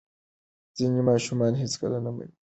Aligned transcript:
ځینې 0.77 1.01
ماشومان 1.09 1.53
هېڅکله 1.63 1.97
نه 2.05 2.11
مني 2.15 2.25
چې 2.25 2.29
جدا 2.29 2.35
شي. 2.35 2.39